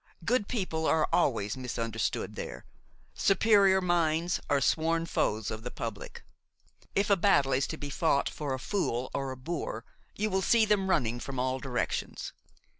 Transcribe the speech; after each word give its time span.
Good 0.25 0.47
people 0.47 0.87
are 0.87 1.07
always 1.13 1.55
misunderstood 1.55 2.33
there, 2.33 2.65
superior 3.13 3.81
minds 3.81 4.39
are 4.49 4.59
sworn 4.59 5.05
foes 5.05 5.51
of 5.51 5.61
the 5.61 5.69
public. 5.69 6.23
If 6.95 7.11
a 7.11 7.15
battle 7.15 7.53
is 7.53 7.67
to 7.67 7.77
be 7.77 7.91
fought 7.91 8.27
for 8.27 8.55
a 8.55 8.59
fool 8.59 9.11
or 9.13 9.29
a 9.29 9.37
boor 9.37 9.85
you 10.15 10.31
will 10.31 10.41
see 10.41 10.65
them 10.65 10.89
running 10.89 11.19
from 11.19 11.37
all 11.39 11.59
directions. 11.59 12.33